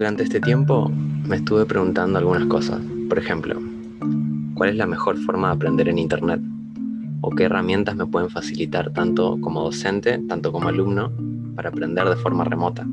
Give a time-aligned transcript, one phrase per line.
[0.00, 0.90] Durante este tiempo
[1.28, 2.80] me estuve preguntando algunas cosas.
[3.10, 3.60] Por ejemplo,
[4.54, 6.40] ¿cuál es la mejor forma de aprender en Internet?
[7.20, 11.12] ¿O qué herramientas me pueden facilitar tanto como docente, tanto como alumno,
[11.54, 12.86] para aprender de forma remota?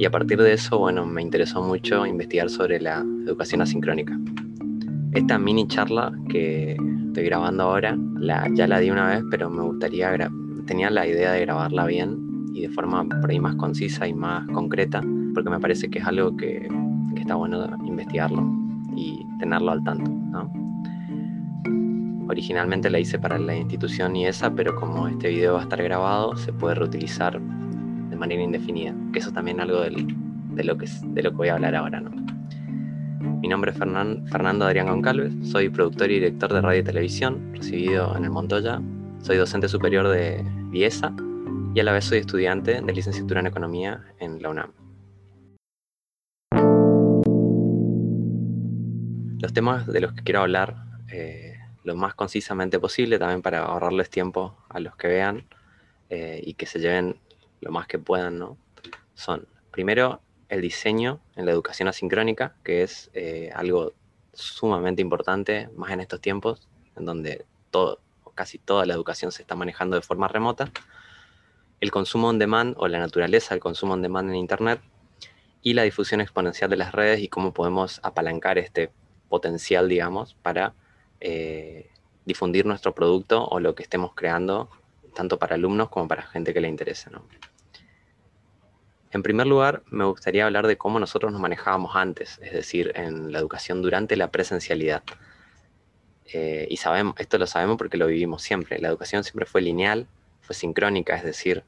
[0.00, 4.18] Y a partir de eso, bueno, me interesó mucho investigar sobre la educación asincrónica.
[5.12, 7.96] Esta mini charla que estoy grabando ahora,
[8.52, 10.10] ya la di una vez, pero me gustaría,
[10.66, 14.44] tenía la idea de grabarla bien y de forma por ahí más concisa y más
[14.48, 15.02] concreta,
[15.36, 16.66] porque me parece que es algo que,
[17.14, 18.50] está bueno investigarlo
[18.96, 20.10] y tenerlo al tanto.
[22.26, 25.82] Originalmente la hice para la institución y esa, pero como este video va a estar
[25.82, 30.88] grabado, se puede reutilizar de manera indefinida, que eso también es algo de, lo que,
[31.34, 32.02] voy a hablar ahora.
[33.20, 38.16] Mi nombre es Fernando Adrián Goncalves, soy productor y director de radio y televisión, recibido
[38.16, 38.80] en el Montoya.
[39.20, 40.42] Soy docente superior de
[40.72, 41.12] IESA
[41.74, 44.85] y a la vez soy estudiante de licenciatura en Economía en la UNAM.
[49.38, 50.76] Los temas de los que quiero hablar
[51.12, 55.46] eh, lo más concisamente posible, también para ahorrarles tiempo a los que vean
[56.08, 57.20] eh, y que se lleven
[57.60, 58.56] lo más que puedan, ¿no?
[59.14, 63.92] Son, primero, el diseño en la educación asincrónica, que es eh, algo
[64.32, 66.66] sumamente importante, más en estos tiempos,
[66.96, 68.00] en donde todo,
[68.34, 70.70] casi toda la educación se está manejando de forma remota.
[71.80, 74.80] El consumo on demand o la naturaleza del consumo on demand en Internet
[75.60, 78.90] y la difusión exponencial de las redes y cómo podemos apalancar este
[79.28, 80.74] potencial, digamos, para
[81.20, 81.90] eh,
[82.24, 84.68] difundir nuestro producto o lo que estemos creando,
[85.14, 87.10] tanto para alumnos como para gente que le interese.
[89.12, 93.32] En primer lugar, me gustaría hablar de cómo nosotros nos manejábamos antes, es decir, en
[93.32, 95.02] la educación durante la presencialidad.
[96.32, 98.78] Eh, y sabemos, esto lo sabemos porque lo vivimos siempre.
[98.78, 100.06] La educación siempre fue lineal,
[100.42, 101.64] fue sincrónica, es decir,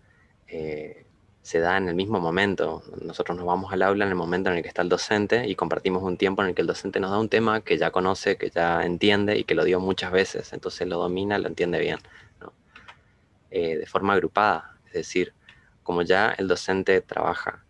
[0.48, 1.06] eh,
[1.42, 2.82] se da en el mismo momento.
[3.00, 5.54] Nosotros nos vamos al aula en el momento en el que está el docente y
[5.54, 8.36] compartimos un tiempo en el que el docente nos da un tema que ya conoce,
[8.36, 11.98] que ya entiende y que lo dio muchas veces, entonces lo domina, lo entiende bien.
[13.50, 15.32] Eh, de forma agrupada, es decir,
[15.82, 17.64] como ya el docente trabaja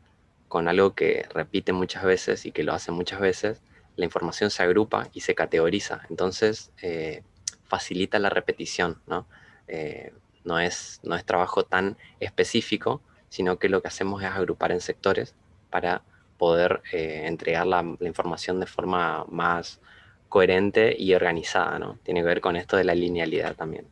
[0.48, 3.62] con algo que repite muchas veces y que lo hace muchas veces,
[3.94, 6.00] la información se agrupa y se categoriza.
[6.10, 7.22] Entonces, eh,
[7.65, 9.26] facilita la repetición, ¿no?
[9.69, 10.12] Eh,
[10.44, 14.81] no, es, no es trabajo tan específico, sino que lo que hacemos es agrupar en
[14.81, 15.34] sectores
[15.71, 16.03] para
[16.39, 19.81] poder eh, entregar la, la, información de forma más
[20.28, 21.99] coherente y organizada, ¿no?
[22.05, 23.87] Tiene que ver con esto de la linealidad también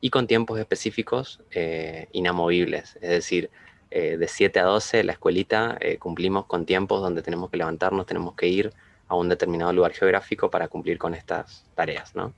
[0.00, 2.96] y con tiempos específicos eh, inamovibles.
[2.96, 3.50] Es decir,
[3.90, 8.06] eh, de 7 a 12 la escuelita eh, cumplimos con tiempos donde tenemos que levantarnos,
[8.06, 8.72] tenemos que ir
[9.08, 12.14] a un determinado lugar geográfico para cumplir con estas tareas.
[12.14, 12.32] ¿no?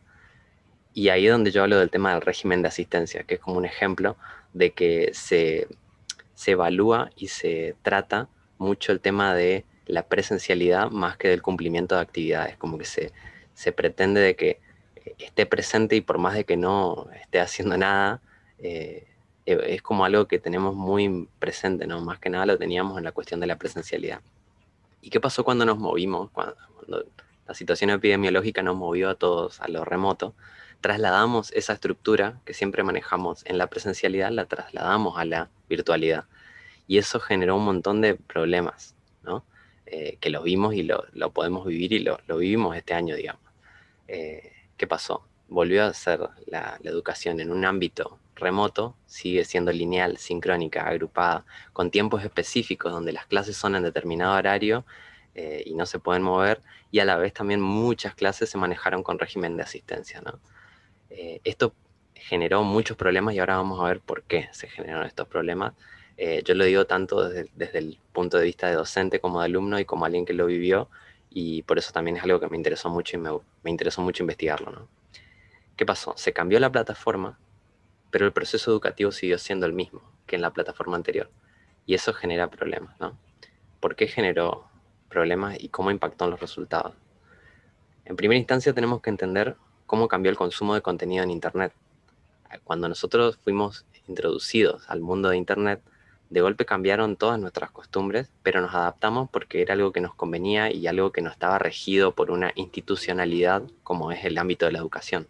[0.94, 3.58] Y ahí es donde yo hablo del tema del régimen de asistencia, que es como
[3.58, 4.16] un ejemplo
[4.52, 5.68] de que se,
[6.40, 11.96] se evalúa y se trata mucho el tema de la presencialidad más que del cumplimiento
[11.96, 13.12] de actividades, como que se,
[13.52, 14.58] se pretende de que
[15.18, 18.22] esté presente y por más de que no esté haciendo nada,
[18.58, 19.06] eh,
[19.44, 22.00] e, es como algo que tenemos muy presente, ¿no?
[22.00, 24.22] Más que nada lo teníamos en la cuestión de la presencialidad.
[25.02, 26.30] ¿Y qué pasó cuando nos movimos?
[26.30, 26.56] Cuando,
[27.46, 30.34] la situación epidemiológica nos movió a todos a lo remoto,
[30.80, 36.24] trasladamos esa estructura que siempre manejamos en la presencialidad, la trasladamos a la virtualidad.
[36.86, 39.44] Y eso generó un montón de problemas, ¿no?
[39.86, 43.42] Eh, que lo vimos y lo, podemos vivir y lo, vivimos este año, digamos.
[44.08, 45.26] Eh, ¿qué pasó?
[45.48, 51.90] Volvió a ser la, educación en un ámbito remoto, sigue siendo lineal, sincrónica, agrupada, con
[51.90, 54.86] tiempos específicos donde las clases son en determinado horario
[55.34, 59.02] eh, y no se pueden mover, y a la vez también muchas clases se manejaron
[59.02, 60.22] con régimen de asistencia.
[61.10, 61.74] Eh, esto
[62.14, 65.74] generó muchos problemas y ahora vamos a ver por qué se generaron estos problemas.
[66.16, 69.78] Eh, yo lo digo tanto desde, el punto de vista de docente como de alumno
[69.78, 70.88] y como alguien que lo vivió,
[71.30, 73.30] y por eso también es algo que me interesó mucho y me,
[73.62, 74.70] me interesó mucho investigarlo.
[74.70, 74.88] ¿no?
[75.76, 76.12] ¿Qué pasó?
[76.16, 77.38] Se cambió la plataforma,
[78.10, 81.30] pero el proceso educativo siguió siendo el mismo que en la plataforma anterior.
[81.86, 83.18] Y eso genera problemas, ¿no?
[83.80, 84.68] ¿Por qué generó
[85.08, 86.94] problemas y cómo impactó en los resultados?
[88.04, 89.56] En primera instancia tenemos que entender
[89.90, 91.72] cómo cambió el consumo de contenido en Internet.
[92.62, 95.80] Cuando nosotros fuimos introducidos al mundo de Internet,
[96.28, 100.72] de golpe cambiaron todas nuestras costumbres, pero nos adaptamos porque era algo que nos convenía
[100.72, 104.78] y algo que no estaba regido por una institucionalidad como es el ámbito de la
[104.78, 105.26] educación.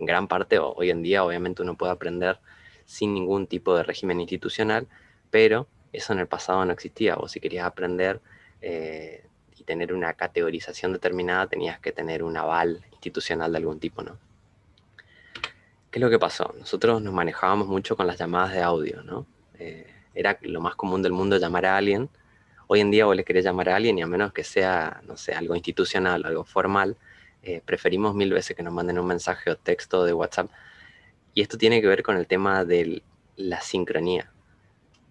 [0.00, 2.40] En gran parte, hoy en día, obviamente uno puede aprender
[2.84, 4.88] sin ningún tipo de régimen institucional,
[5.30, 7.14] pero eso en el pasado no existía.
[7.14, 8.20] O si querías aprender
[8.60, 9.24] eh,
[9.68, 14.18] tener una categorización determinada, tenías que tener un aval institucional de algún tipo, ¿no?
[15.90, 16.54] ¿Qué es lo que pasó?
[16.58, 19.26] Nosotros nos manejábamos mucho con las llamadas de audio, ¿no?
[19.58, 22.10] Eh, era lo más común del mundo llamar a alguien
[22.70, 25.16] Hoy en día vos le querés llamar a alguien y a menos que sea, no
[25.16, 26.98] sé, algo institucional, algo formal,
[27.42, 30.50] eh, preferimos mil veces que nos manden un mensaje o texto de WhatsApp.
[31.32, 33.02] Y esto tiene que ver con el tema de
[33.36, 34.30] la sincronía.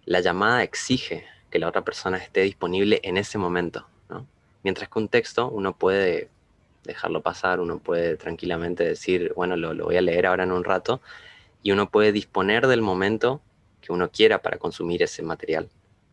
[0.04, 3.88] La llamada exige que la otra persona esté disponible en ese momento.
[4.62, 6.28] Mientras que un texto uno puede
[6.84, 10.64] dejarlo pasar, uno puede tranquilamente decir, bueno, lo, lo voy a leer ahora en un
[10.64, 11.00] rato,
[11.62, 13.40] y uno puede disponer del momento
[13.80, 15.68] que uno quiera para consumir ese material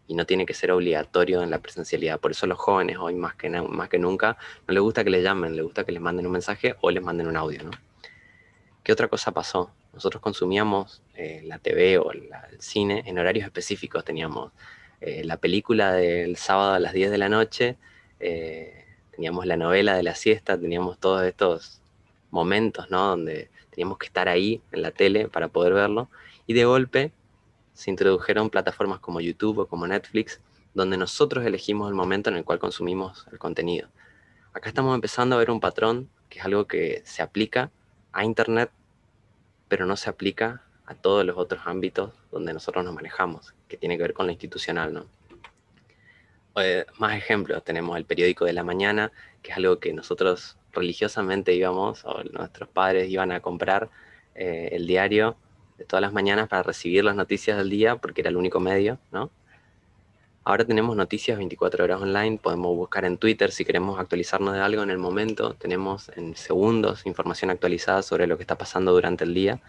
[0.07, 2.19] y no tiene que ser obligatorio en la presencialidad.
[2.19, 4.37] Por eso los jóvenes hoy más que, más que nunca
[4.67, 7.03] no les gusta que les llamen, les gusta que les manden un mensaje o les
[7.03, 7.63] manden un audio.
[7.63, 7.71] ¿no?
[8.83, 9.71] ¿Qué otra cosa pasó?
[9.93, 14.03] Nosotros consumíamos eh, la TV o el cine en horarios específicos.
[14.03, 14.51] Teníamos
[15.01, 17.77] eh, la película del sábado a las 10 de la noche,
[18.19, 21.81] eh, teníamos la novela de la siesta, teníamos todos estos
[22.31, 23.09] momentos ¿no?
[23.09, 26.09] donde teníamos que estar ahí en la tele para poder verlo.
[26.47, 27.11] Y de golpe
[27.73, 30.39] se introdujeron plataformas como YouTube o como Netflix,
[30.73, 33.89] donde nosotros elegimos el momento en el cual consumimos el contenido.
[34.53, 37.71] Acá estamos empezando a ver un patrón que es algo que se aplica
[38.11, 38.71] a Internet,
[39.67, 43.97] pero no se aplica a todos los otros ámbitos donde nosotros nos manejamos, que tiene
[43.97, 45.05] que ver con lo institucional, ¿no?
[46.57, 49.11] Eh, más ejemplos, tenemos el periódico de la mañana,
[49.41, 53.89] que es algo que nosotros religiosamente íbamos, o nuestros padres iban a comprar
[54.35, 55.35] eh, el diario
[55.77, 58.99] de todas las mañanas para recibir las noticias del día, porque era el único medio,
[59.11, 59.31] ¿no?
[60.45, 64.83] Ahora tenemos noticias 24 horas online, podemos buscar en Twitter si queremos actualizarnos de algo
[64.83, 69.33] en el momento, tenemos en segundos información actualizada sobre lo que está pasando durante el
[69.33, 69.59] día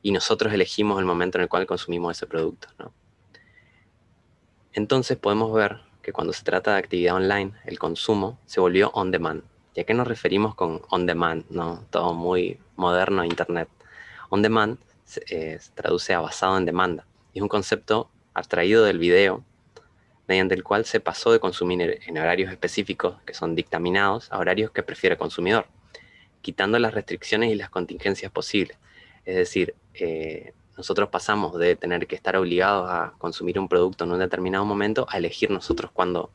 [0.00, 2.68] y nosotros elegimos el momento en el cual consumimos ese producto.
[2.78, 2.94] ¿no?
[4.72, 9.10] Entonces podemos ver que cuando se trata de actividad online, el consumo se volvió on
[9.10, 9.42] demand.
[9.74, 11.44] ¿Y a qué nos referimos con on demand?
[11.50, 11.84] ¿no?
[11.90, 13.68] Todo muy moderno, Internet.
[14.30, 14.78] On demand
[15.28, 17.06] eh, se, traduce a basado en demanda.
[17.34, 19.44] es un concepto abstraído del video,
[20.28, 24.70] mediante el cual se pasó de consumir en horarios específicos, que son dictaminados, a horarios
[24.70, 25.66] que prefiere el consumidor,
[26.42, 28.78] quitando las restricciones y las contingencias posibles.
[29.24, 34.12] Es decir, eh, nosotros pasamos de tener que estar obligados a consumir un producto en
[34.12, 36.30] un determinado momento a elegir nosotros cuándo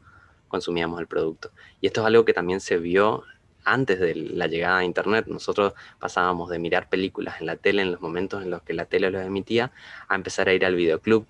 [0.48, 1.52] consumíamos el producto.
[1.82, 3.24] Y esto es algo que también se vio
[3.66, 7.92] antes de la llegada a Internet, nosotros pasábamos de mirar películas en la tele en
[7.92, 9.72] los momentos en los que la tele los emitía
[10.08, 11.26] a empezar a ir al videoclub.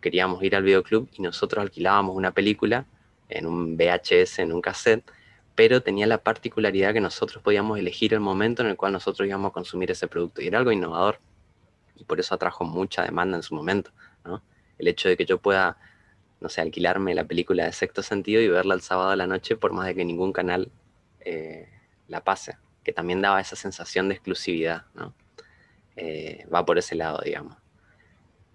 [0.00, 2.86] Queríamos ir al videoclub y nosotros alquilábamos una película
[3.28, 5.04] en un VHS, en un cassette,
[5.54, 9.50] pero tenía la particularidad que nosotros podíamos elegir el momento en el cual nosotros íbamos
[9.50, 10.42] a consumir ese producto.
[10.42, 11.20] Y era algo innovador.
[11.96, 13.90] Y por eso atrajo mucha demanda en su momento.
[14.76, 15.78] El hecho de que yo pueda,
[16.40, 19.56] no sé, alquilarme la película de sexto sentido y verla el sábado a la noche
[19.56, 20.72] por más de que ningún canal
[21.20, 21.68] eh,
[22.08, 24.84] la pase, que también daba esa sensación de exclusividad.
[25.96, 27.56] Eh, va por ese lado, digamos.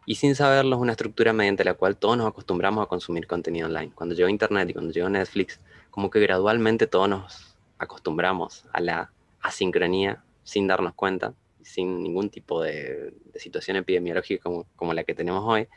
[0.06, 3.68] Y sin saberlo, es una estructura mediante la cual todos nos acostumbramos a consumir contenido
[3.68, 3.92] online.
[3.94, 5.60] Cuando llegó Internet y cuando llegó Netflix,
[5.92, 11.34] como que gradualmente todos nos acostumbramos a la asincronía sin darnos cuenta,
[11.70, 15.68] sin ningún tipo de, situación epidemiológica como, la que tenemos hoy,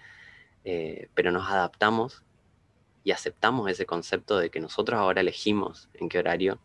[0.65, 2.23] eh, pero nos adaptamos
[3.05, 6.59] y aceptamos ese concepto de que nosotros ahora elegimos en qué horario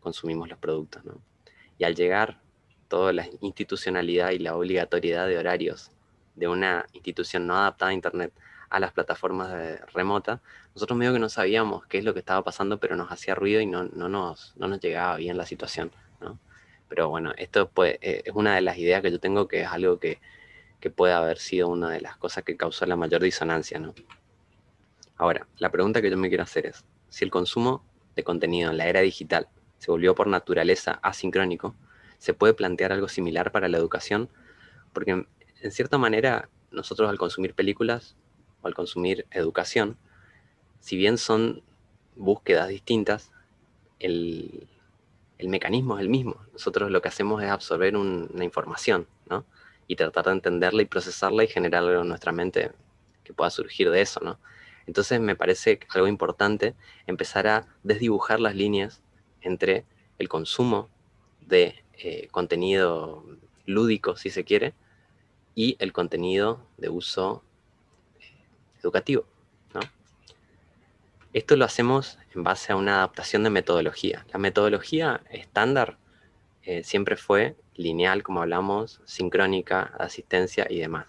[0.00, 1.04] consumimos los productos.
[1.04, 1.20] ¿no?
[1.76, 2.40] Y al llegar
[2.86, 5.90] toda la institucionalidad y la obligatoriedad de horarios
[6.36, 8.32] de una institución no adaptada a Internet
[8.70, 10.40] a las plataformas de remota,
[10.74, 13.60] nosotros medio que no sabíamos qué es lo que estaba pasando, pero nos hacía ruido
[13.60, 15.90] y no, no, nos, no nos llegaba bien la situación.
[16.20, 16.38] ¿no?
[16.94, 19.98] Pero bueno, esto pues, es una de las ideas que yo tengo que es algo
[19.98, 20.20] que,
[20.78, 23.78] que puede haber sido una de las cosas que causó la mayor disonancia.
[23.78, 23.94] ¿no?
[25.16, 27.82] Ahora, la pregunta que yo me quiero hacer es, si el consumo
[28.14, 31.74] de contenido en la era digital se volvió por naturaleza asincrónico,
[32.18, 34.28] se puede plantear algo similar para la educación,
[34.92, 35.24] porque
[35.62, 38.16] en cierta manera nosotros al consumir películas
[38.60, 39.96] o al consumir educación,
[40.80, 41.62] si bien son
[42.16, 43.32] búsquedas distintas,
[43.98, 44.68] el,
[45.48, 46.36] mecanismo es el mismo.
[46.52, 49.44] Nosotros lo que hacemos es absorber una información, ¿no?
[49.86, 52.72] Y tratar de entenderla y procesarla y generar algo en nuestra mente
[53.24, 54.38] que pueda surgir de eso, ¿no?
[54.86, 56.74] Entonces me parece algo importante
[57.06, 59.00] empezar a desdibujar las líneas
[59.40, 59.84] entre
[60.18, 60.88] el consumo
[61.40, 63.24] de eh, contenido
[63.66, 64.74] lúdico, si se quiere,
[65.54, 67.42] y el contenido de uso
[68.20, 68.24] eh,
[68.80, 69.26] educativo.
[71.32, 74.26] Esto lo hacemos en base a una adaptación de metodología.
[74.34, 75.96] La metodología estándar
[76.62, 81.06] eh, siempre fue lineal, como hablamos, sincrónica, asistencia y demás.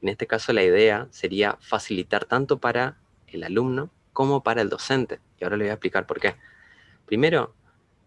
[0.00, 5.20] En este caso la idea sería facilitar tanto para el alumno como para el docente.
[5.38, 6.34] Y ahora le voy a explicar por qué.
[7.04, 7.54] Primero,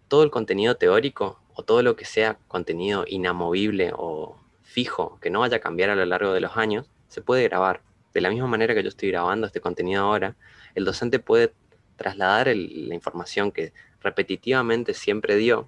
[0.08, 5.42] todo el contenido teórico o todo lo que sea contenido inamovible o fijo, que no
[5.42, 7.82] vaya a cambiar a lo largo de los años, se puede grabar,
[8.16, 10.36] de la misma manera que yo estoy grabando este contenido ahora,
[10.74, 11.52] el docente puede
[11.98, 15.68] trasladar la información que repetitivamente siempre dio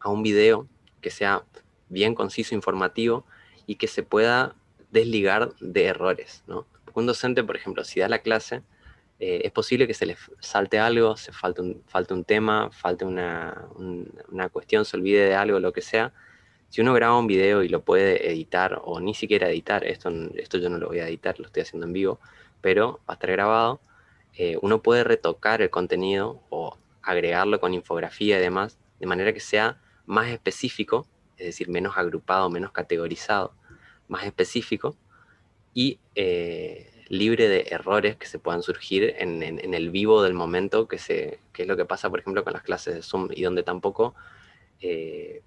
[0.00, 0.66] a un video
[1.00, 1.44] que sea
[1.88, 3.24] bien conciso, informativo
[3.66, 4.56] y que se pueda
[4.90, 6.42] desligar de errores.
[6.92, 8.62] un docente, por ejemplo, si da la clase,
[9.20, 13.04] eh, es posible que se le salte algo, se falte un, falte un tema, falte
[13.04, 13.68] una,
[14.50, 16.12] cuestión, se olvide de algo, lo que sea.
[16.70, 20.56] Si uno graba un video y lo puede editar, o ni siquiera editar, esto, esto
[20.58, 22.20] yo no lo voy a editar, lo estoy haciendo en vivo,
[22.60, 23.80] pero va a estar grabado,
[24.36, 29.40] eh, uno puede retocar el contenido o agregarlo con infografía y demás, de manera que
[29.40, 31.08] sea más específico,
[31.38, 33.52] es decir, menos agrupado, menos categorizado,
[34.06, 34.94] más específico
[35.74, 39.42] y eh, libre de errores que se puedan surgir en,
[39.74, 42.62] el vivo del momento, que, se, que es lo que pasa, por ejemplo, con las
[42.62, 44.14] clases de Zoom y donde tampoco...
[44.80, 45.42] Eh,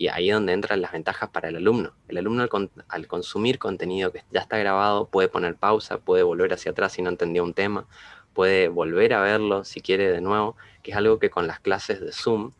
[0.00, 1.92] y ahí es donde entran las ventajas para el alumno.
[2.08, 2.48] El alumno
[2.88, 7.02] al, consumir contenido que ya está grabado puede poner pausa, puede volver hacia atrás si
[7.02, 7.86] no entendió un tema,
[8.32, 12.00] puede volver a verlo si quiere de nuevo, que es algo que con las clases
[12.00, 12.52] de Zoom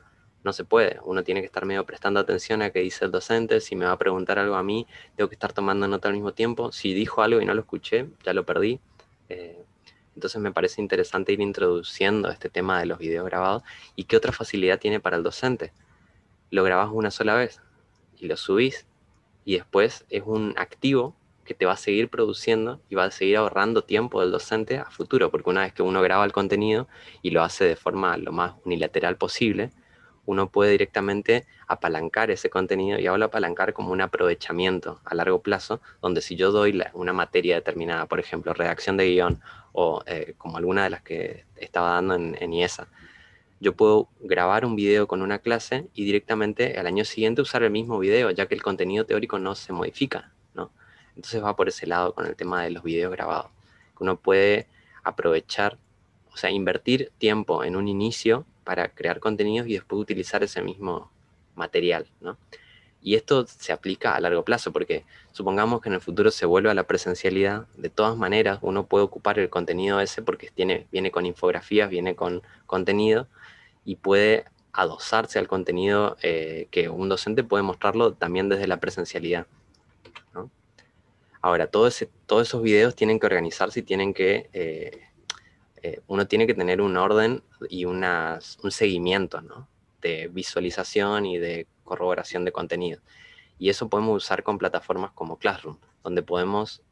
[0.44, 0.98] no se puede.
[1.02, 3.62] Uno tiene que estar medio prestando atención a qué dice el docente.
[3.62, 6.34] Si me va a preguntar algo a mí, tengo que estar tomando nota al mismo
[6.34, 6.72] tiempo.
[6.72, 8.80] Si dijo algo y no lo escuché, ya lo perdí.
[9.30, 9.64] Eh,
[10.14, 13.62] entonces me parece interesante ir introduciendo este tema de los videos grabados
[13.96, 15.72] y qué otra facilidad tiene para el docente.
[16.50, 17.60] Lo grabas una sola vez
[18.18, 18.86] y lo subís
[19.44, 21.14] y después es un activo
[21.44, 24.84] que te va a seguir produciendo y va a seguir ahorrando tiempo del docente a
[24.84, 26.86] futuro, porque una vez que uno graba el contenido
[27.22, 29.70] y lo hace de forma lo más unilateral posible,
[30.26, 35.80] uno puede directamente apalancar ese contenido y hablo apalancar como un aprovechamiento a largo plazo,
[36.00, 39.40] donde si yo doy una materia determinada, por ejemplo, redacción de guion
[39.72, 42.86] o eh, como alguna de las que estaba dando en, en IESA,
[43.60, 47.70] yo puedo grabar un video con una clase y directamente al año siguiente usar el
[47.70, 50.70] mismo video, ya que el contenido teórico no se modifica, ¿no?
[51.14, 53.50] Entonces va por ese lado con el tema de los videos grabados,
[53.98, 54.66] uno puede
[55.04, 55.76] aprovechar,
[56.32, 61.10] o sea, invertir tiempo en un inicio para crear contenidos y después utilizar ese mismo
[61.54, 62.38] material, ¿no?
[63.02, 66.74] Y esto se aplica a largo plazo, porque supongamos que en el futuro se vuelva
[66.74, 71.24] la presencialidad, de todas maneras uno puede ocupar el contenido ese porque tiene, viene con
[71.24, 73.26] infografías, viene con contenido
[73.84, 79.46] y puede adosarse al contenido eh, que un docente puede mostrarlo también desde la presencialidad.
[81.42, 85.08] Ahora, todos esos videos tienen que organizarse y tienen que eh,
[85.82, 88.04] eh, uno tiene que tener un orden y un
[88.70, 89.42] seguimiento
[90.02, 93.00] de visualización y de corroboración de contenido.
[93.58, 96.82] Y eso podemos usar con plataformas como Classroom, donde podemos,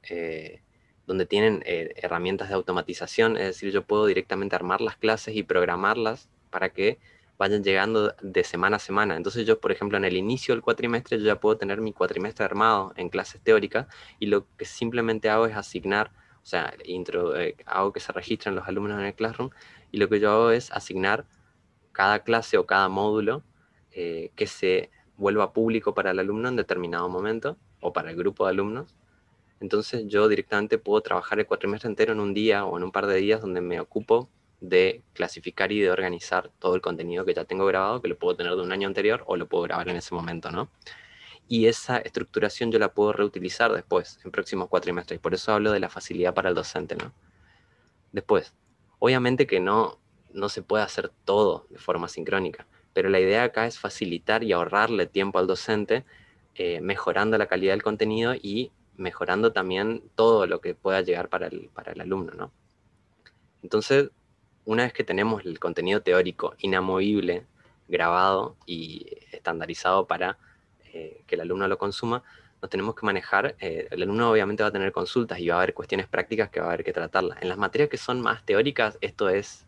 [1.06, 6.30] donde tienen herramientas de automatización, es decir, yo puedo directamente armar las clases y programarlas
[6.48, 6.98] para que
[7.38, 9.16] vayan llegando de semana a semana.
[9.16, 12.44] Entonces yo, por ejemplo, en el inicio del cuatrimestre, yo ya puedo tener mi cuatrimestre
[12.44, 13.86] armado en clases teóricas
[14.18, 16.10] y lo que simplemente hago es asignar
[16.42, 19.50] o sea, eh, hago que se registren los alumnos en el Classroom
[19.92, 21.26] y lo que yo hago es asignar
[21.92, 23.42] cada clase o cada módulo
[23.92, 28.46] eh, que se vuelva público para el alumno en determinado momento o para el grupo
[28.46, 28.94] de alumnos.
[29.60, 33.06] Entonces yo directamente puedo trabajar el cuatrimestre entero en un día o en un par
[33.06, 37.44] de días donde me ocupo de clasificar y de organizar todo el contenido que ya
[37.44, 39.96] tengo grabado, que lo puedo tener de un año anterior o lo puedo grabar en
[39.96, 40.68] ese momento, ¿no?
[41.48, 45.18] y esa estructuración yo la puedo reutilizar después, en próximos cuatrimestres.
[45.18, 47.12] Y por eso hablo de la facilidad para el docente, ¿no?
[48.12, 48.54] Después,
[48.98, 49.98] obviamente que no,
[50.32, 54.52] no se puede hacer todo de forma sincrónica, pero la idea acá es facilitar y
[54.52, 56.04] ahorrarle tiempo al docente,
[56.54, 61.46] eh, mejorando la calidad del contenido y mejorando también todo lo que pueda llegar para
[61.46, 62.52] el, para el alumno, ¿no?
[63.62, 64.10] Entonces,
[64.68, 67.46] una vez que tenemos el contenido teórico inamovible,
[67.88, 70.36] grabado y estandarizado para
[70.92, 72.22] eh, que el alumno lo consuma,
[72.60, 75.58] nos tenemos que manejar, eh, el alumno obviamente va a tener consultas y va a
[75.62, 77.40] haber cuestiones prácticas que va a haber que tratarlas.
[77.40, 79.66] En las materias que son más teóricas, esto es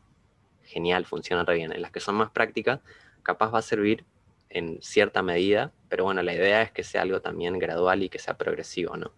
[0.65, 1.73] genial, funciona re bien.
[1.73, 2.81] En las que son más prácticas,
[3.23, 4.05] capaz va a servir
[4.51, 8.19] en cierta medida, pero bueno, la idea es que sea algo también gradual y que
[8.19, 9.13] sea progresivo, ¿no?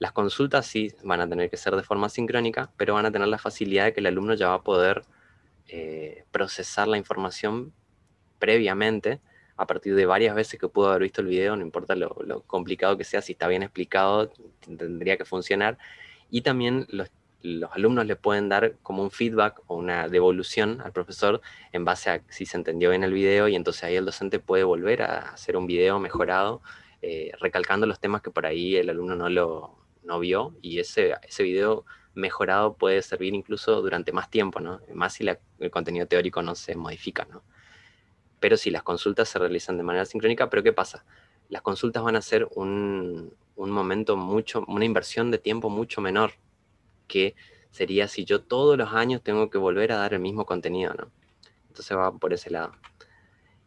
[0.00, 3.28] Las consultas sí van a tener que ser de forma sincrónica, pero van a tener
[3.28, 5.02] la facilidad de que el alumno ya va a poder
[5.68, 7.74] eh, procesar la información
[8.38, 9.20] previamente
[9.58, 12.96] a partir de varias veces que pudo haber visto el video, no importa lo, complicado
[12.96, 14.32] que sea, si está bien explicado,
[14.64, 15.76] tendría que funcionar.
[16.30, 17.10] Y también los,
[17.70, 21.42] alumnos le pueden dar como un feedback o una devolución al profesor
[21.72, 24.64] en base a si se entendió bien el video y entonces ahí el docente puede
[24.64, 26.62] volver a hacer un video mejorado,
[27.02, 31.14] eh, recalcando los temas que por ahí el alumno no lo no vio y ese,
[31.22, 34.80] ese video mejorado puede servir incluso durante más tiempo, ¿no?
[34.92, 37.42] Más si el contenido teórico no se modifica, ¿no?
[38.40, 41.04] pero sí, las consultas se realizan de manera sincrónica, pero ¿qué pasa?
[41.48, 46.32] Las consultas van a ser un, un momento mucho, una inversión de tiempo mucho menor
[47.06, 47.36] que
[47.70, 51.10] sería si yo todos los años tengo que volver a dar el mismo contenido, ¿no?
[51.68, 52.72] Entonces va por ese lado.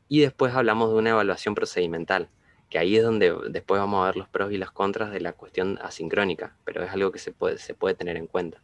[0.10, 2.30] Y después hablamos de una evaluación procedimental,
[2.74, 5.34] que ahí es donde después vamos a ver los pros y los contras de la
[5.34, 8.64] cuestión asincrónica, pero es algo que se puede, se puede tener en cuenta.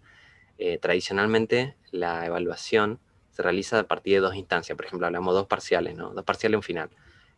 [0.57, 2.97] Eh, tradicionalmente la evaluación
[3.29, 6.09] se realiza a partir de dos instancias, por ejemplo, hablamos dos parciales, ¿no?
[6.09, 6.89] Dos parciales y un final.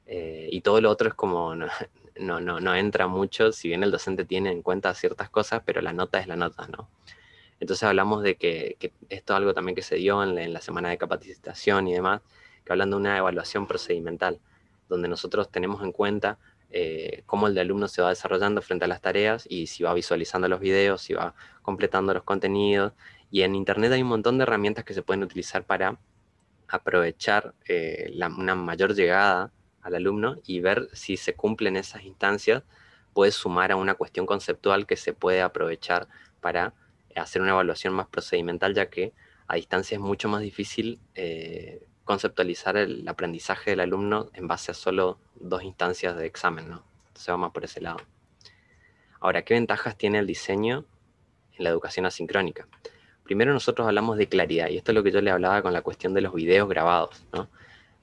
[0.06, 1.54] Eh, y todo lo otro es como,
[2.16, 5.82] no, no, no, entra mucho, si bien el docente tiene en cuenta ciertas cosas, pero
[5.82, 6.88] la nota es la nota, ¿no?
[7.60, 8.78] Entonces hablamos de que,
[9.10, 12.22] esto es algo también que se dio en la, semana de capacitación y demás,
[12.63, 14.40] que hablan de una evaluación procedimental,
[14.88, 16.38] donde nosotros tenemos en cuenta
[16.72, 19.94] eh, cómo el de alumno se va desarrollando frente a las tareas y si va
[19.94, 22.94] visualizando los videos, si va completando los contenidos.
[23.30, 26.00] Y en Internet hay un montón de herramientas que se pueden utilizar para
[26.68, 29.51] aprovechar eh, una mayor llegada
[29.82, 32.63] al alumno y ver si se cumplen esas instancias,
[33.13, 36.08] puede sumar a una cuestión conceptual que se puede aprovechar
[36.40, 36.74] para
[37.16, 39.13] hacer una evaluación más procedimental, ya que
[39.48, 44.74] a distancia es mucho más difícil eh, conceptualizar el aprendizaje del alumno en base a
[44.74, 46.84] solo dos instancias de examen, ¿no?
[47.08, 48.00] Entonces vamos por ese lado.
[49.22, 50.84] Ahora, ¿qué ventajas tiene el diseño
[51.58, 52.68] en la educación asincrónica?
[53.24, 55.82] Primero nosotros hablamos de claridad, y esto es lo que yo le hablaba con la
[55.82, 57.48] cuestión de los videos grabados, ¿no?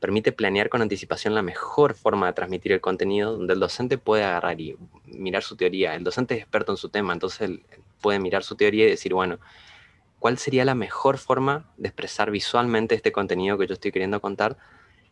[0.01, 4.25] permite planear con anticipación la mejor forma de transmitir el contenido, donde el docente puede
[4.25, 5.95] agarrar y mirar su teoría.
[5.95, 7.63] El docente es experto en su tema, entonces él
[8.01, 9.39] puede mirar su teoría y decir, bueno,
[10.19, 14.57] ¿cuál sería la mejor forma de expresar visualmente este contenido que yo estoy queriendo contar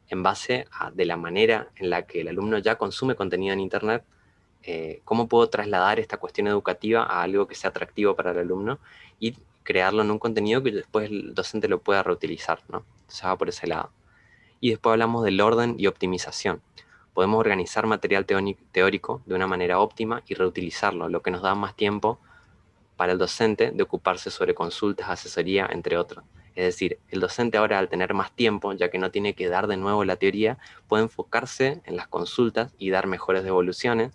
[0.09, 3.61] en base a de la manera en la que el alumno ya consume contenido en
[3.61, 4.05] Internet?
[4.63, 8.79] Eh, ¿Cómo puedo trasladar esta cuestión educativa a algo que sea atractivo para el alumno
[9.21, 12.85] y crearlo en un contenido que después el docente lo pueda reutilizar, ¿no?
[13.01, 13.91] Entonces va por ese lado.
[14.61, 16.63] Y después hablamos del orden y optimización.
[17.15, 21.75] Podemos organizar material teórico de una manera óptima y reutilizarlo, lo que nos da más
[21.75, 22.19] tiempo
[22.97, 26.25] para el docente de ocuparse sobre consultas, asesoría, entre otros.
[26.55, 29.67] Es decir, el docente ahora al tener más tiempo, ya que no tiene que dar
[29.67, 34.13] de nuevo la teoría, puede enfocarse en las consultas y dar mejores devoluciones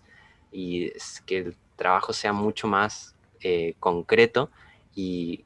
[0.51, 0.91] y
[1.25, 4.49] que el trabajo sea mucho más eh, concreto
[4.95, 5.45] y,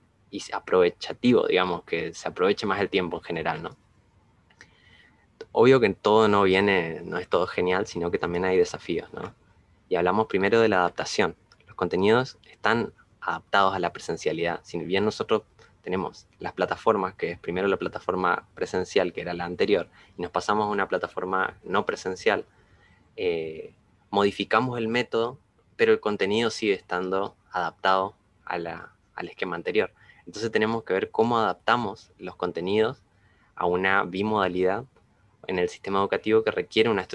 [0.52, 3.78] aprovechativo, digamos, que se aproveche más el tiempo en general, ¿no?
[5.58, 9.34] obvio que todo no viene, no es todo genial, sino que también hay desafíos, ¿no?
[9.88, 11.38] Y hablamos primero de la adaptación.
[11.66, 12.92] Los contenidos están
[13.26, 14.60] adaptados a la presencialidad.
[14.64, 15.44] Si bien nosotros
[15.82, 20.32] tenemos las plataformas, que es primero la plataforma presencial, que era la anterior, y nos
[20.32, 22.46] pasamos a una plataforma no presencial,
[23.16, 23.74] eh,
[24.10, 25.38] modificamos el método,
[25.76, 29.92] pero el contenido sigue estando adaptado al esquema anterior.
[30.26, 33.04] Entonces tenemos que ver cómo adaptamos los contenidos
[33.56, 34.86] a una bimodalidad
[35.48, 37.08] en el sistema educativo que requiere una,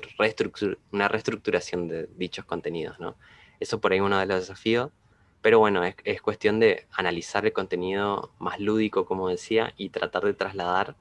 [0.93, 3.17] una reestructuración de dichos contenidos, ¿no?
[3.59, 4.91] Eso por ahí uno de los desafíos,
[5.43, 10.35] pero bueno, es, cuestión de analizar el contenido más lúdico, como decía, y tratar de
[10.35, 10.97] trasladar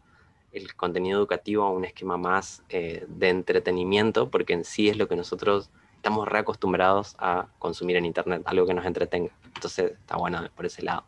[0.52, 5.08] el contenido educativo a un esquema más eh, de entretenimiento, porque en sí es lo
[5.08, 9.32] que nosotros estamos reacostumbrados a consumir en Internet, algo que nos entretenga.
[9.56, 11.04] Entonces está bueno por ese lado.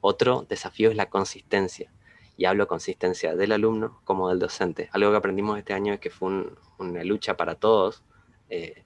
[0.00, 1.90] Otro desafío es la consistencia
[2.36, 4.90] y hablo consistencia del alumno como del docente.
[4.92, 6.46] Algo que aprendimos este año es que fue
[6.78, 8.02] una lucha para todos
[8.50, 8.82] eh,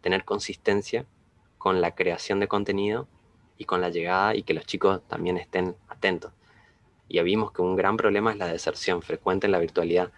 [0.00, 1.06] tener consistencia
[1.56, 3.06] con la creación de contenido
[3.58, 6.32] y con la llegada y que los chicos también estén atentos.
[7.08, 10.10] Ya vimos que un gran problema es la deserción frecuente en la virtualidad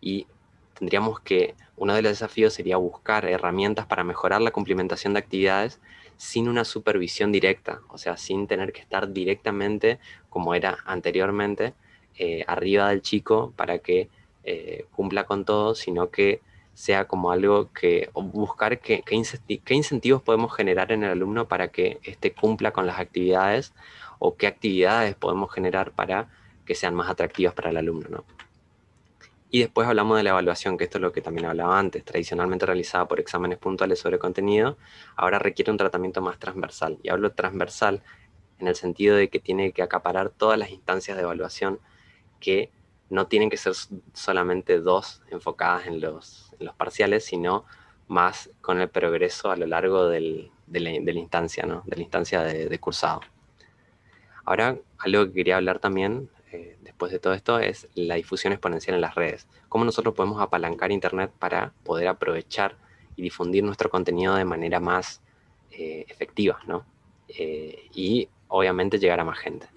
[0.00, 0.26] y
[0.74, 5.80] tendríamos que, uno de los desafíos sería buscar herramientas para mejorar la cumplimentación de actividades
[6.16, 11.74] sin una supervisión directa, o sea, sin tener que estar directamente como era anteriormente
[12.16, 14.08] eh, arriba del chico para que
[14.42, 16.40] eh, cumpla con todo, sino que
[16.78, 21.98] sea como algo que buscar qué, qué, incentivos podemos generar en el alumno para que
[22.04, 23.74] éste cumpla con las actividades
[24.20, 26.28] o qué actividades podemos generar para
[26.64, 28.06] que sean más atractivas para el alumno.
[28.08, 28.24] ¿no?
[29.50, 32.64] Y después hablamos de la evaluación, que esto es lo que también hablaba antes, tradicionalmente
[32.64, 34.78] realizada por exámenes puntuales sobre contenido,
[35.16, 36.96] ahora requiere un tratamiento más transversal.
[37.02, 38.04] Y hablo transversal
[38.60, 41.80] en el sentido de que tiene que acaparar todas las instancias de evaluación
[42.38, 42.70] que
[43.10, 43.74] no tienen que ser
[44.12, 47.64] solamente dos enfocadas en los, parciales, sino
[48.08, 51.82] más con el progreso a lo largo de, la, instancia, ¿no?
[51.86, 53.20] de la instancia de, cursado.
[54.44, 58.94] Ahora, algo que quería hablar también, eh, después de todo esto, es la difusión exponencial
[58.94, 59.46] en las redes.
[59.68, 62.76] Cómo nosotros podemos apalancar Internet para poder aprovechar
[63.16, 65.20] y difundir nuestro contenido de manera más
[65.70, 66.86] eh, efectiva, ¿no?
[67.28, 69.68] Eh, y obviamente llegar a más gente.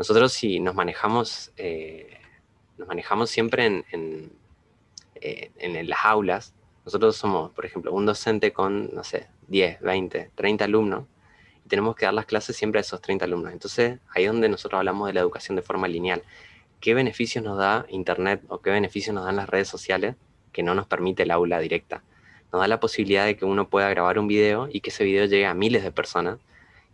[0.00, 2.08] Nosotros si nos manejamos, eh,
[2.78, 4.32] nos manejamos siempre en, en,
[5.16, 6.54] eh, las aulas,
[6.86, 11.04] nosotros somos, por ejemplo, un docente con, no sé, 10, 20, 30 alumnos,
[11.66, 13.52] y tenemos que dar las clases siempre a esos 30 alumnos.
[13.52, 16.22] Entonces, ahí es donde nosotros hablamos de la educación de forma lineal.
[16.80, 20.16] ¿Qué beneficios nos da Internet o qué beneficios nos dan las redes sociales
[20.50, 22.02] que no nos permite el aula directa?
[22.54, 25.26] Nos da la posibilidad de que uno pueda grabar un video y que ese video
[25.26, 26.38] llegue a miles de personas.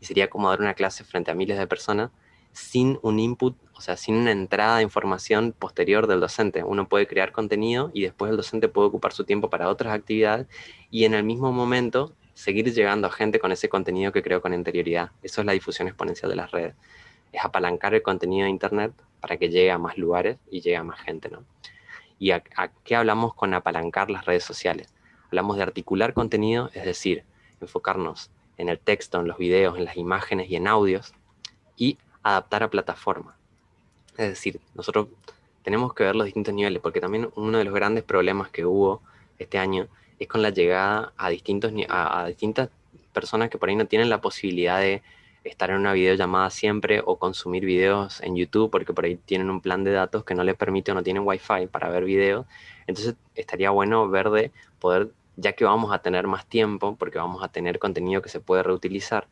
[0.01, 2.11] Y sería como dar una clase frente a miles de personas
[2.57, 6.64] sin un input, o sea, sin una entrada de información posterior del docente.
[6.64, 10.47] Uno puede crear contenido y después el docente puede ocupar su tiempo para otras actividades
[10.90, 14.55] y en el mismo momento seguir llegando a gente con ese contenido que creó con
[14.55, 15.11] anterioridad.
[15.23, 16.75] Eso es la difusión exponencial de las redes.
[17.31, 20.83] Es apalancar el contenido de Internet para que llegue a más lugares y llegue a
[20.83, 21.45] más gente, ¿no?
[22.19, 24.95] ¿Y a, a qué hablamos con apalancar las redes sociales?
[25.27, 27.25] Hablamos de articular contenido, es decir,
[27.61, 31.12] enfocarnos en el texto, en los videos, en las imágenes y en audios,
[31.77, 31.99] y
[32.31, 33.37] adaptar a plataforma.
[34.17, 35.09] Es decir, nosotros
[35.62, 39.01] tenemos que ver los distintos niveles, porque también uno de los grandes problemas que hubo
[39.39, 39.87] este año
[40.19, 42.71] es con la llegada a, distintos, a, distintas
[43.12, 45.03] personas que por ahí no tienen la posibilidad de
[45.45, 49.61] estar en una videollamada siempre o consumir videos en YouTube porque por ahí tienen un
[49.61, 52.47] plan de datos que no les permite o no tienen wifi para ver videos.
[52.89, 57.45] Entonces estaría bueno ver de poder, ya que vamos a tener más tiempo, porque vamos
[57.45, 59.29] a tener contenido que se puede reutilizar,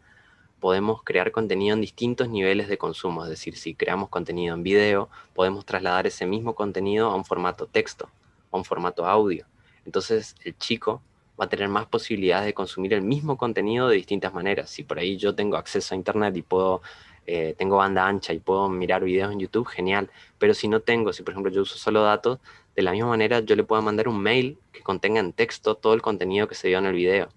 [0.64, 3.22] podemos crear contenido en distintos niveles de consumo.
[3.22, 7.66] Es decir, si creamos contenido en video, podemos trasladar ese mismo contenido a un formato
[7.66, 8.08] texto,
[8.50, 9.44] a un formato audio.
[9.84, 11.02] Entonces el chico
[11.38, 14.70] va a tener más posibilidades de consumir el mismo contenido de distintas maneras.
[14.70, 16.80] Si por ahí yo tengo acceso a internet y puedo,
[17.26, 20.08] eh, tengo banda ancha y puedo mirar videos en YouTube, genial.
[20.38, 22.38] Pero si no tengo, si por ejemplo yo uso solo datos,
[22.74, 25.92] de la misma manera yo le puedo mandar un mail que contenga en texto todo
[25.92, 27.28] el contenido que se dio en el video.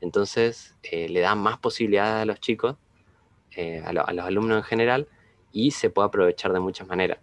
[0.00, 2.76] Entonces eh, le da más posibilidades a los chicos,
[3.56, 5.08] eh, a, los alumnos en general,
[5.52, 7.18] y se puede aprovechar de muchas maneras.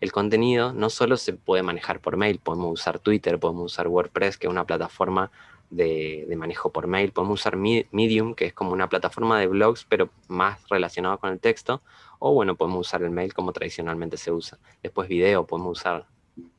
[0.00, 4.36] El contenido no solo se puede manejar por mail, podemos usar Twitter, podemos usar WordPress,
[4.36, 5.30] que es una plataforma
[5.70, 10.10] de, manejo por mail, podemos usar Medium, que es como una plataforma de blogs, pero
[10.28, 11.82] más relacionado con el texto,
[12.18, 14.58] o bueno, podemos usar el mail como tradicionalmente se usa.
[14.82, 16.06] Después video, podemos usar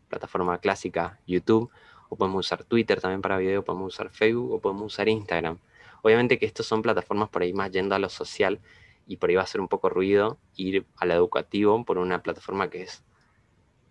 [0.09, 1.69] plataforma clásica, YouTube,
[2.13, 5.57] o podemos usar Twitter también para video, podemos usar Facebook o podemos usar Instagram.
[6.03, 8.59] Obviamente que estos son plataformas por ahí más yendo a lo social
[9.07, 12.21] y por ahí va a ser un poco ruido ir a lo educativo por una
[12.21, 13.03] plataforma que es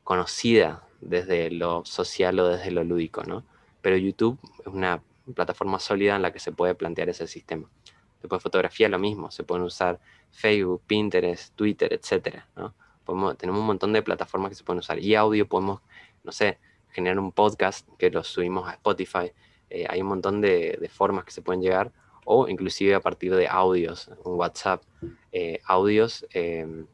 [0.04, 3.44] conocida desde lo social o desde lo lúdico, ¿no?
[3.80, 5.02] Pero YouTube es una
[5.34, 7.68] plataforma sólida en la que se puede plantear ese sistema.
[8.20, 9.98] Después fotografía lo mismo, se pueden usar
[10.30, 12.72] Facebook, Pinterest, Twitter, etcétera, ¿no?
[13.36, 14.98] tenemos un montón de plataformas que se pueden usar.
[14.98, 15.80] Y audio podemos,
[16.22, 16.58] no sé,
[16.92, 19.32] generar un podcast que lo subimos a Spotify.
[19.70, 21.92] Eh, hay un montón de, formas que se pueden llegar
[22.24, 24.82] o inclusive a partir de audios, un WhatsApp,
[25.32, 26.86] eh, audios em,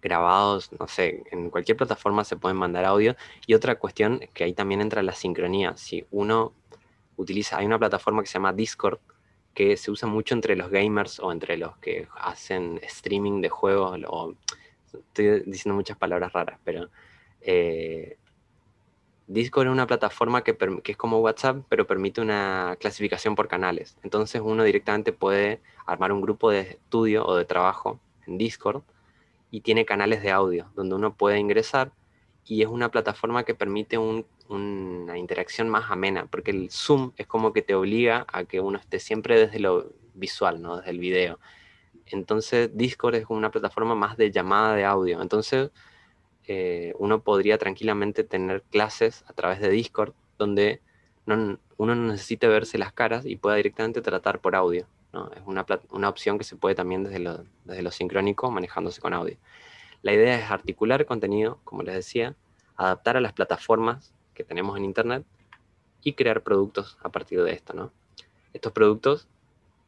[0.00, 3.16] grabados, no sé, en cualquier plataforma se pueden mandar audio.
[3.46, 5.76] Y otra cuestión que ahí también entra la sincronía.
[5.76, 6.52] Si uno
[7.16, 8.98] utiliza, hay una plataforma que se llama Discord,
[9.52, 13.98] que se usa mucho entre los gamers o entre los que hacen streaming de juegos,
[14.06, 14.34] o,
[14.92, 16.88] estoy diciendo muchas palabras raras, pero
[17.40, 18.18] eh,
[19.28, 23.96] Discord es una plataforma que, es como WhatsApp, pero permite una clasificación por canales.
[24.02, 28.82] Entonces uno directamente puede armar un grupo de estudio o de trabajo en Discord
[29.50, 31.90] y tiene canales de audio donde uno puede ingresar
[32.44, 37.52] y es una plataforma que permite una interacción más amena, porque el Zoom es como
[37.52, 40.76] que te obliga a que uno esté siempre desde lo visual, ¿no?
[40.76, 41.40] desde el video.
[42.06, 45.20] Entonces Discord es una plataforma más de llamada de audio.
[45.20, 45.70] Entonces
[46.46, 50.80] eh, uno podría tranquilamente tener clases a través de Discord donde
[51.26, 54.86] uno no necesite verse las caras y pueda directamente tratar por audio.
[55.34, 59.36] Es una, opción que se puede también desde lo, desde lo sincrónico manejándose con audio.
[60.02, 62.36] La idea es articular contenido, como les decía,
[62.76, 65.24] adaptar a las plataformas que tenemos en Internet
[66.02, 67.72] y crear productos a partir de esto.
[67.72, 67.92] ¿no?
[68.52, 69.26] Estos productos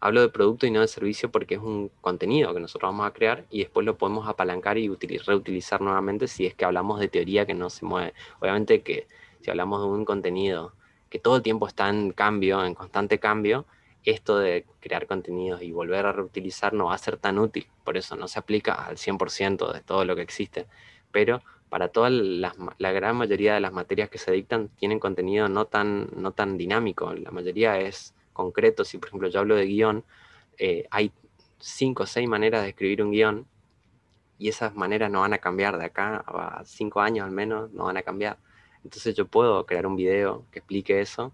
[0.00, 3.12] Hablo de producto y no de servicio porque es un contenido que nosotros vamos a
[3.12, 7.46] crear y después lo podemos apalancar y reutilizar nuevamente si es que hablamos de teoría
[7.46, 8.14] que no se mueve.
[8.40, 9.08] Obviamente que
[9.40, 10.72] si hablamos de un contenido
[11.10, 13.66] que todo el tiempo está en cambio, en constante cambio,
[14.04, 17.66] esto de crear contenidos y volver a reutilizar no va a ser tan útil.
[17.84, 20.66] Por eso no se aplica al 100% de todo lo que existe.
[21.10, 25.48] Pero para toda la, la, gran mayoría de las materias que se dictan tienen contenido
[25.48, 27.12] no tan, no tan dinámico.
[27.14, 30.04] La mayoría es concreto, si por ejemplo yo hablo de guion,
[30.58, 31.12] eh, hay
[31.58, 33.46] cinco o seis maneras de escribir un guion
[34.38, 37.84] y esas maneras no van a cambiar de acá a cinco años al menos, no
[37.84, 38.38] van a cambiar.
[38.84, 41.32] Entonces yo puedo crear un video que explique eso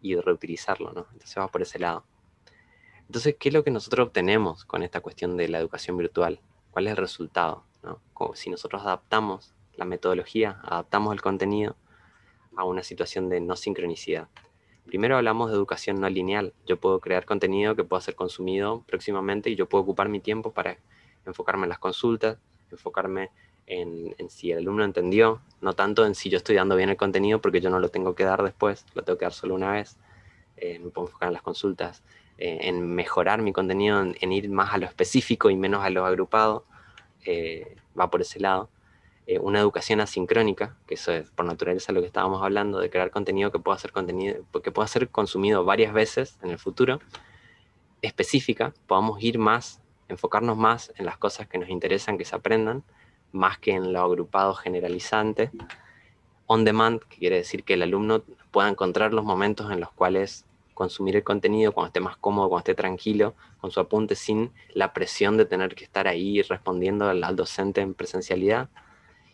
[0.00, 1.06] y reutilizarlo, ¿no?
[1.12, 2.04] Entonces va por ese lado.
[3.06, 6.40] Entonces, ¿qué es lo que nosotros obtenemos con esta cuestión de la educación virtual?
[6.70, 7.64] ¿Cuál es el resultado?
[8.34, 11.76] si nosotros adaptamos la metodología, adaptamos el contenido
[12.56, 14.28] a una situación de no sincronicidad
[14.88, 16.54] Primero hablamos de educación no lineal.
[16.66, 20.52] Yo puedo crear contenido que pueda ser consumido próximamente y yo puedo ocupar mi tiempo
[20.52, 20.78] para
[21.26, 22.38] enfocarme en las consultas,
[22.70, 23.30] enfocarme
[23.66, 27.38] en, si el alumno entendió, no tanto en si yo estoy dando bien el contenido
[27.38, 29.98] porque yo no lo tengo que dar después, lo tengo que dar solo una vez.
[30.56, 32.02] Eh, me puedo enfocar en las consultas,
[32.38, 36.06] eh, en mejorar mi contenido, en, ir más a lo específico y menos a lo
[36.06, 36.64] agrupado.
[37.26, 38.70] Eh, va por ese lado.
[39.36, 43.52] Una educación asincrónica, que eso es por naturaleza lo que estábamos hablando, de crear contenido
[43.52, 47.00] que pueda ser contenido, que pueda ser consumido varias veces en el futuro,
[48.00, 52.84] específica, podamos ir más, enfocarnos más en las cosas que nos interesan, que se aprendan,
[53.32, 55.50] más que en lo agrupado generalizante.
[56.46, 60.46] On demand, que quiere decir que el alumno pueda encontrar los momentos en los cuales
[60.72, 64.92] consumir el contenido cuando esté más cómodo, cuando esté tranquilo, con su apunte sin la
[64.92, 68.70] presión de tener que estar ahí respondiendo al, docente en presencialidad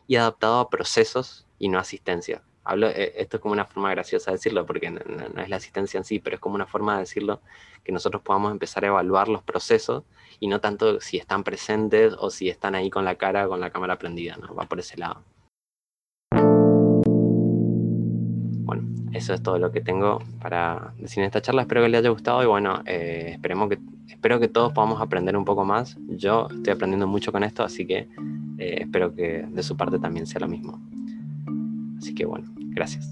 [0.06, 2.42] y adaptado a procesos y no asistencia.
[2.64, 5.00] Hablo, eh, esto es como una forma graciosa de decirlo, porque no,
[5.40, 7.42] es la asistencia en sí, pero es como una forma de decirlo
[7.84, 10.04] que nosotros podamos empezar a evaluar los procesos
[10.40, 13.70] y no tanto si están presentes o si están ahí con la cara, con la
[13.70, 14.54] cámara prendida, ¿no?
[14.54, 15.22] Va por ese lado.
[18.64, 21.62] Bueno, eso es todo lo que tengo para decir en esta charla.
[21.62, 25.36] Espero que les haya gustado y bueno, eh, esperemos que, espero que todos podamos aprender
[25.36, 25.98] un poco más.
[26.08, 28.08] Yo estoy aprendiendo mucho con esto, así que
[28.58, 30.80] eh, espero que de su parte también sea lo mismo.
[31.98, 33.10] Así que bueno, gracias.